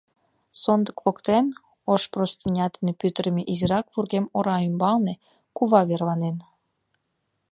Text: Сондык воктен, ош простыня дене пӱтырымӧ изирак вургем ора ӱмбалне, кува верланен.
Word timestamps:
Сондык 0.61 0.97
воктен, 1.05 1.45
ош 1.91 2.01
простыня 2.13 2.65
дене 2.75 2.91
пӱтырымӧ 2.99 3.41
изирак 3.51 3.85
вургем 3.93 4.25
ора 4.37 4.57
ӱмбалне, 4.67 5.13
кува 5.55 5.81
верланен. 5.89 6.37